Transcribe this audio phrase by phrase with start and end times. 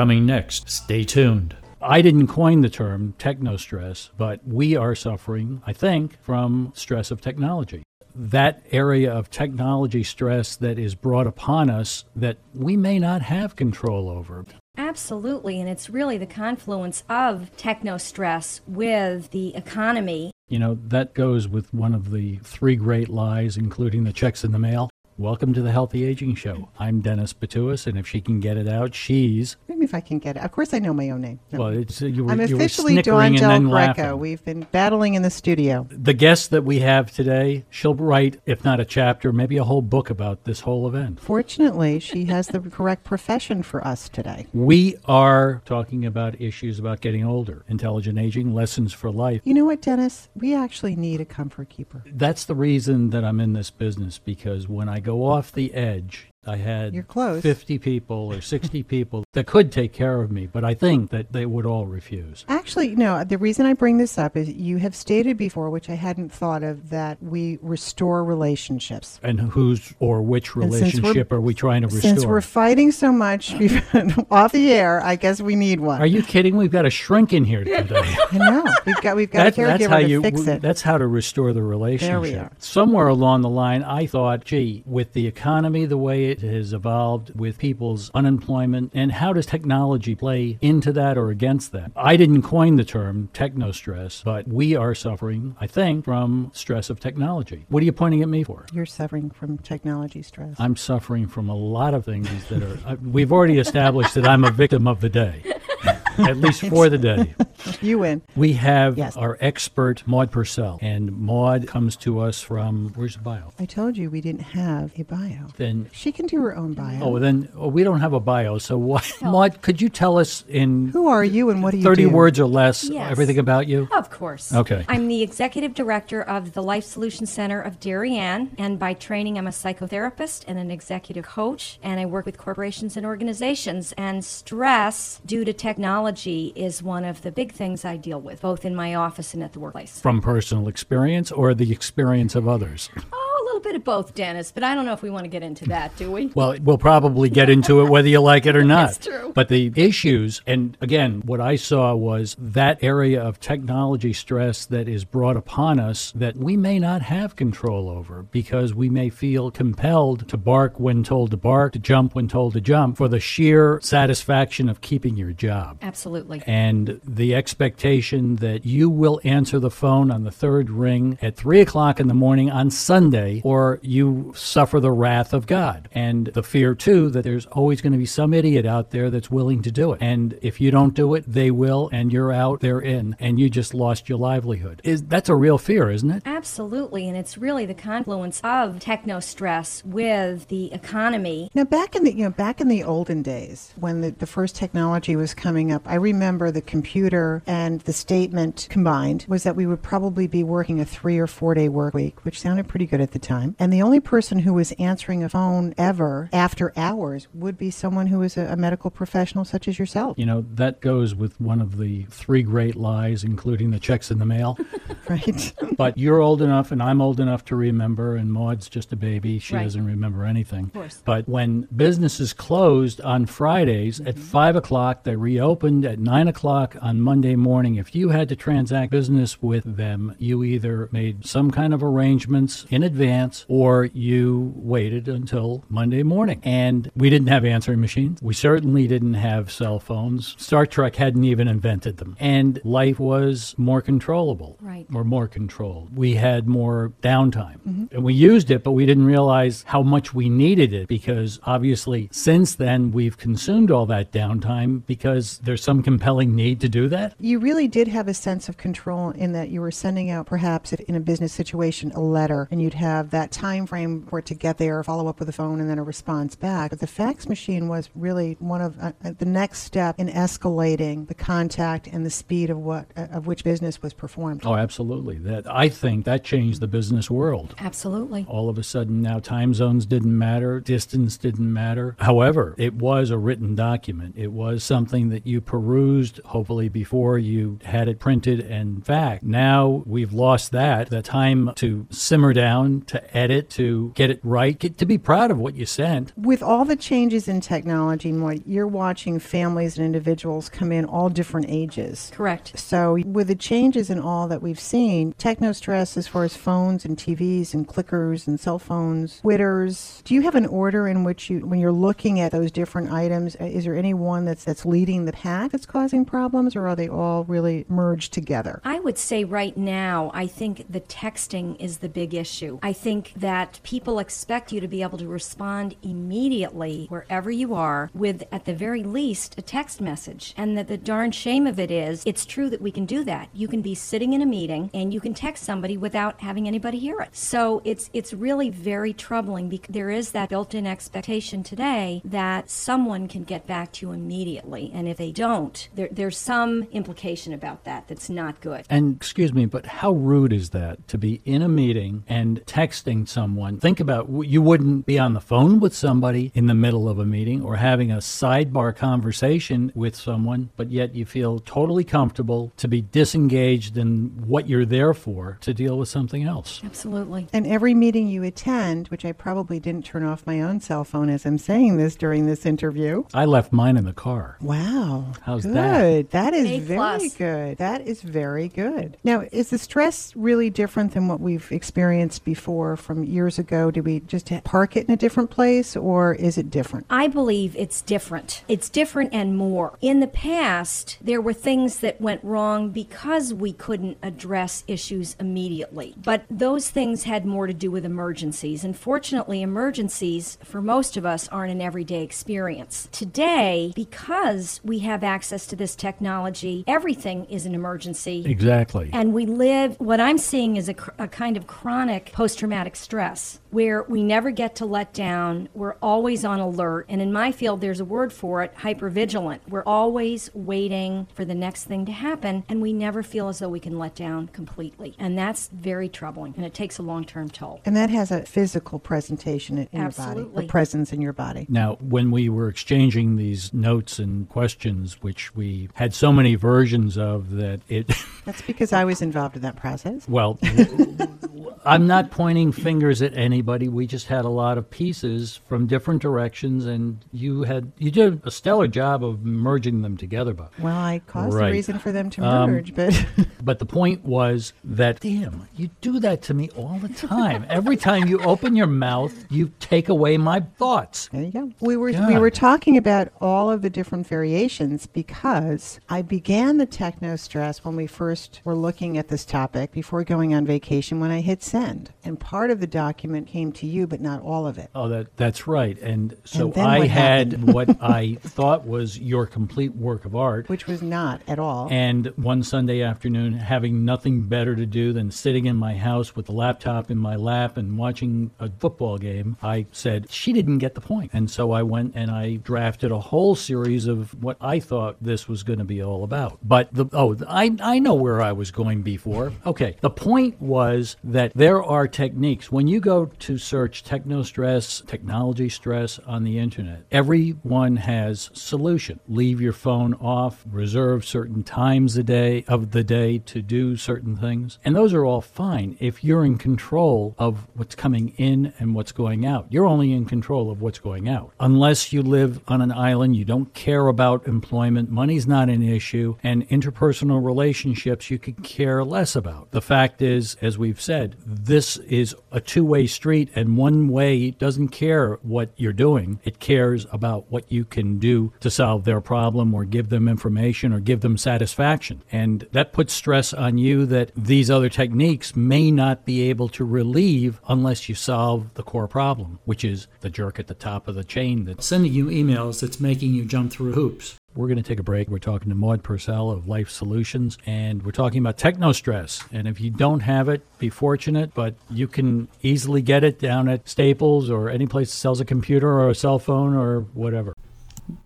[0.00, 1.54] Coming next, stay tuned.
[1.82, 7.10] I didn't coin the term techno stress, but we are suffering, I think, from stress
[7.10, 7.82] of technology.
[8.14, 13.56] That area of technology stress that is brought upon us that we may not have
[13.56, 14.46] control over.
[14.78, 20.32] Absolutely, and it's really the confluence of techno stress with the economy.
[20.48, 24.52] You know, that goes with one of the three great lies, including the checks in
[24.52, 24.88] the mail.
[25.20, 26.70] Welcome to the Healthy Aging Show.
[26.78, 29.58] I'm Dennis Batuis, and if she can get it out, she's.
[29.68, 30.42] Maybe if I can get it.
[30.42, 31.40] Of course, I know my own name.
[31.52, 31.58] No.
[31.58, 34.02] Well, it's, uh, you were, I'm you were officially snickering Dawn Del Greco.
[34.02, 34.18] laughing.
[34.18, 35.86] We've been battling in the studio.
[35.90, 39.82] The guest that we have today, she'll write, if not a chapter, maybe a whole
[39.82, 41.20] book about this whole event.
[41.20, 44.46] Fortunately, she has the correct profession for us today.
[44.54, 49.42] We are talking about issues about getting older, intelligent aging, lessons for life.
[49.44, 50.30] You know what, Dennis?
[50.34, 52.02] We actually need a comfort keeper.
[52.06, 56.29] That's the reason that I'm in this business because when I go off the edge,
[56.46, 57.42] I had You're close.
[57.42, 61.32] 50 people or 60 people that could take care of me, but I think that
[61.32, 62.46] they would all refuse.
[62.48, 65.96] Actually, no, the reason I bring this up is you have stated before, which I
[65.96, 69.20] hadn't thought of, that we restore relationships.
[69.22, 72.00] And whose or which And since we're- relationship are we trying to restore?
[72.00, 73.52] Since we're fighting so much
[74.30, 76.00] off the air, I guess we need one.
[76.00, 76.56] are you kidding?
[76.56, 78.16] We've got a shrink in here today.
[78.32, 78.64] I know.
[78.86, 80.62] We've got we've got That- a caregiver that's how to you fix it.
[80.62, 82.22] that's how to restore the relationship.
[82.22, 82.50] we are.
[82.58, 87.32] Somewhere along the line I thought, gee, with the economy the way it has evolved
[87.34, 91.90] with people's unemployment and how does technology play into that or against that?
[91.96, 96.88] I didn't coin the term techno stress, but we are suffering, I think, from stress
[96.88, 97.66] of technology.
[97.68, 98.66] What are you pointing at me for?
[98.72, 100.54] You're suffering from technology stress.
[100.58, 102.78] I'm suffering from a lot of things that are.
[102.86, 105.42] Uh, we've already established that I'm a victim of the day,
[106.18, 107.34] at least for the day.
[107.80, 108.22] you win.
[108.36, 109.16] We have Yes.
[109.16, 113.52] our expert Maud Purcell, and Maud comes to us from where's the bio?
[113.58, 115.46] I told you we didn't have a bio.
[115.56, 117.02] Then She can do her own bio.
[117.02, 118.58] oh, then oh, we don't have a bio.
[118.58, 119.62] So what, Maud?
[119.62, 122.10] Could you tell us in Who are you and what do you thirty do?
[122.10, 123.10] words or less Yes.
[123.10, 123.88] everything about you?
[123.92, 124.52] Of course.
[124.52, 124.84] Okay.
[124.88, 129.46] I'm the executive director of the Life Solutions Center of Darien, and by training, I'm
[129.46, 133.92] a psychotherapist and an executive coach, and I work with corporations and organizations.
[133.96, 138.64] And stress due to technology is one of the big things I deal with, both
[138.64, 140.00] in my office and at the workplace.
[140.00, 142.88] From personal experience or the experience of others?
[143.12, 143.19] Oh,
[143.60, 145.66] Little bit of both, Dennis, but I don't know if we want to get into
[145.66, 146.28] that, do we?
[146.28, 148.86] Well, we'll probably get into it whether you like it or not.
[148.86, 149.32] That's true.
[149.34, 154.88] But the issues, and again, what I saw was that area of technology stress that
[154.88, 159.50] is brought upon us that we may not have control over because we may feel
[159.50, 163.20] compelled to bark when told to bark, to jump when told to jump for the
[163.20, 165.76] sheer satisfaction of keeping your job.
[165.82, 166.42] Absolutely.
[166.46, 171.60] And the expectation that you will answer the phone on the third ring at three
[171.60, 175.88] o'clock in the morning on Sunday, or you suffer the wrath of God.
[175.90, 179.28] And the fear, too, that there's always going to be some idiot out there that's
[179.28, 180.00] willing to do it.
[180.00, 183.50] And if you don't do it, they will, and you're out, they're in, and you
[183.50, 184.80] just lost your livelihood.
[184.84, 186.22] Is That's a real fear, isn't it?
[186.26, 191.50] Absolutely, and it's really the confluence of techno stress with the economy.
[191.52, 194.54] Now, back in the you know back in the olden days, when the, the first
[194.54, 199.66] technology was coming up, I remember the computer and the statement combined was that we
[199.66, 203.00] would probably be working a three or four day work week, which sounded pretty good
[203.00, 203.39] at the time.
[203.58, 208.06] And the only person who was answering a phone ever after hours would be someone
[208.08, 211.60] who is a, a medical professional such as yourself, You know, that goes with one
[211.60, 214.58] of the three great lies, including the checks in the mail.
[215.08, 215.52] right?
[215.80, 219.38] But you're old enough, and I'm old enough to remember, and Maud's just a baby.
[219.38, 219.62] She Right.
[219.62, 220.64] doesn't remember anything.
[220.66, 221.02] Of course.
[221.06, 224.24] But when businesses closed on Fridays at mm-hmm.
[224.24, 227.76] 5 o'clock, they reopened at 9 o'clock on Monday morning.
[227.76, 232.66] If you had to transact business with them, you either made some kind of arrangements
[232.68, 236.40] in advance or you waited until Monday morning.
[236.44, 238.20] And we didn't have answering machines.
[238.22, 240.34] We certainly didn't have cell phones.
[240.38, 242.16] Star Trek hadn't even invented them.
[242.20, 244.86] And life was more controllable Right.
[244.94, 245.96] or more controlled.
[245.96, 247.58] We had more downtime.
[247.68, 247.84] Mm-hmm.
[247.92, 252.08] And we used it, but we didn't realize how much we needed it because obviously
[252.12, 257.14] since then we've consumed all that downtime because there's some compelling need to do that.
[257.20, 260.72] You really did have a sense of control in that you were sending out, perhaps
[260.72, 264.26] if in a business situation, a letter, and you'd have that time frame for it
[264.26, 266.70] to get there, follow up with a phone, and then a response back.
[266.70, 271.08] But the fax machine was really one of uh, uh, the next step in escalating
[271.08, 274.42] the contact and the speed of what uh, of which business was performed.
[274.44, 275.18] Oh, absolutely.
[275.18, 277.54] That I think that changed the business world.
[277.58, 278.24] Absolutely.
[278.28, 281.96] All of a sudden now time zones didn't matter, distance didn't matter.
[281.98, 284.14] However, it was a written document.
[284.16, 289.22] It was something that you perused hopefully before you had it printed and fact.
[289.22, 294.20] Now we've lost that, the time to simmer down, to to edit, to get it
[294.22, 296.12] right, get, to be proud of what you sent.
[296.16, 301.08] With all the changes in technology, Maud, you're watching families and individuals come in all
[301.08, 302.10] different ages.
[302.14, 302.58] Correct.
[302.58, 306.84] So, with the changes in all that we've seen, techno stress as far as phones
[306.84, 311.30] and TVs and clickers and cell phones, Twitters, do you have an order in which
[311.30, 314.64] you, when you're looking at those different items, uh, is there any one that's that's
[314.64, 318.60] leading the pack that's causing problems, or are they all really merged together?
[318.64, 322.58] I would say right now, I think the texting is the big issue.
[322.62, 327.90] I think that people expect you to be able to respond immediately wherever you are
[327.94, 330.34] with, at the very least, a text message.
[330.36, 333.28] And that the darn shame of it is, it's true that we can do that.
[333.32, 336.78] You can be sitting in a meeting and you can text somebody without having anybody
[336.78, 337.14] hear it.
[337.16, 343.08] So it's it's really very troubling because there is that built-in expectation today that someone
[343.08, 347.64] can get back to you immediately, and if they don't, there, there's some implication about
[347.64, 348.64] that that's not good.
[348.70, 352.44] And excuse me, but how rude is that to be in a meeting and
[352.80, 353.58] texting someone?
[353.58, 357.04] Think about you wouldn't be on the phone with somebody in the middle of a
[357.04, 362.68] meeting or having a sidebar conversation with someone, but yet you feel totally comfortable to
[362.68, 366.60] be disengaged in what you're there for to deal with something else.
[366.64, 367.26] Absolutely.
[367.32, 371.08] And every meeting you attend, which I probably didn't turn off my own cell phone
[371.10, 373.04] as I'm saying this during this interview.
[373.14, 374.36] I left mine in the car.
[374.40, 375.12] Wow.
[375.22, 375.54] How's good.
[375.54, 376.10] that?
[376.10, 377.14] That is A very plus.
[377.14, 377.58] good.
[377.58, 378.96] That is very good.
[379.04, 383.70] Now, is the stress really different than what we've experienced before from years ago?
[383.70, 386.86] Do we just park it in a different place or is it different?
[386.90, 388.44] I believe it's different.
[388.48, 389.78] It's different and more.
[389.80, 395.94] In the past, there were things that went wrong because we couldn't address issues immediately.
[396.02, 398.64] But those things had more to do with emergencies.
[398.64, 402.88] And fortunately, emergencies, for most of us, aren't an everyday experience.
[402.92, 408.24] Today, because we have access to this technology, everything is an emergency.
[408.26, 408.90] Exactly.
[408.92, 412.59] And we live, what I'm seeing is a, cr- a kind of chronic post traumatic
[412.74, 415.48] stress where we never get to let down.
[415.54, 416.86] We're always on alert.
[416.88, 419.40] And in my field, there's a word for it hypervigilant.
[419.48, 423.48] We're always waiting for the next thing to happen, and we never feel as though
[423.48, 424.94] we can let down completely.
[424.98, 427.60] And that's very troubling, and it takes a long term toll.
[427.64, 430.44] And that has a physical presentation in your body, Absolutely.
[430.44, 431.46] a presence in your body.
[431.48, 436.96] Now, when we were exchanging these notes and questions, which we had so many versions
[436.96, 437.90] of that it,
[438.24, 440.08] That's because I was involved in that process.
[440.08, 440.38] well,
[441.64, 443.68] I'm not pointing fingers at anybody.
[443.68, 448.22] We just had a lot of pieces from different directions, and you had you did
[448.24, 450.32] a stellar job of merging them together.
[450.32, 451.48] But Well, I caused Right.
[451.48, 453.06] a reason for them to Um, merge, but
[453.42, 457.44] but the point was that damn, you do that to me all the time.
[457.48, 461.08] Every time you open your mouth, you take away my thoughts.
[461.12, 461.50] There you go.
[461.60, 466.66] We were we were talking about all of the different variations because I began the
[466.66, 471.10] techno stress when we first were looking at this topic before going on vacation when
[471.10, 471.92] I hit send.
[472.04, 474.70] And part of the document came to you, but not all of it.
[474.74, 475.78] Oh, that that's right.
[475.80, 480.48] And so And I what had what I thought was your complete work of art.
[480.48, 481.68] Which was not at all.
[481.70, 486.26] And one Sunday afternoon, having nothing better to do than sitting in my house with
[486.26, 490.74] the laptop in my lap and watching a football game, I said, she didn't get
[490.74, 491.10] the point.
[491.12, 495.28] And so I went and I drafted a whole series of what I thought this
[495.28, 496.38] was going to be all about.
[496.42, 499.32] But the, oh, I, I know where I was going before.
[499.44, 499.76] Okay.
[499.80, 502.52] The point was that there are techniques.
[502.52, 509.00] When you go to search techno stress, technology stress on the internet, everyone has solution.
[509.08, 514.16] Leave your phone off, reserve certain times a day of the day to do certain
[514.16, 514.58] things.
[514.66, 518.92] And those are all fine if you're in control of what's coming in and what's
[518.92, 519.46] going out.
[519.48, 521.32] You're only in control of what's going out.
[521.40, 526.18] Unless you live on an island, you don't care about employment, money's not an issue,
[526.22, 529.52] and interpersonal relationships you could care less about.
[529.52, 534.32] The fact is, as we've said, this is a two way street, and one way
[534.32, 536.18] doesn't care what you're doing.
[536.24, 540.72] It cares about what you can do to solve their problem or give them information
[540.72, 542.02] or give them satisfaction.
[542.10, 546.64] And that puts stress on you that these other techniques may not be able to
[546.64, 550.94] relieve unless you solve the core problem, which is the jerk at the top of
[550.94, 554.19] the chain that's sending you emails that's making you jump through hoops.
[554.36, 555.08] We're going to take a break.
[555.08, 559.24] We're talking to Maud Purcell of Life Solutions, and we're talking about techno stress.
[559.32, 563.48] And if you don't have it, be fortunate, but you can easily get it down
[563.48, 567.34] at Staples or any place that sells a computer or a cell phone or whatever.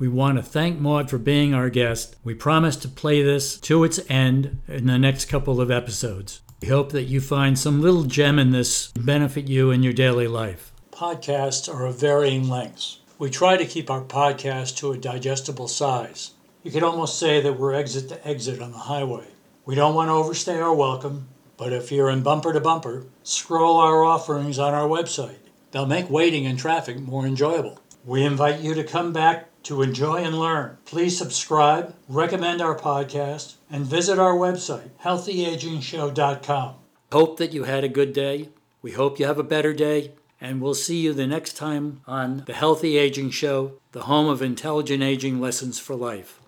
[0.00, 2.16] We want to thank Maud for being our guest.
[2.24, 6.40] We promise to play this to its end in the next couple of episodes.
[6.60, 9.92] We hope that you find some little gem in this to benefit you in your
[9.92, 10.72] daily life.
[10.90, 12.97] Podcasts are of varying lengths.
[13.18, 16.34] We try to keep our podcast to a digestible size.
[16.62, 19.26] You could almost say that we're exit to exit on the highway.
[19.64, 23.78] We don't want to overstay our welcome, But if you're in bumper to bumper, scroll
[23.78, 25.40] our offerings on our website.
[25.72, 27.80] They'll make waiting in traffic more enjoyable.
[28.04, 30.78] We invite you to come back to enjoy and learn.
[30.84, 36.74] Please subscribe, recommend our podcast, and visit our website, healthyagingshow.com.
[37.10, 38.50] Hope that you had a good day.
[38.80, 42.44] We hope you have a better day, and we'll see you the next time on
[42.46, 46.40] The Healthy Aging Show, the home of intelligent aging lessons for life.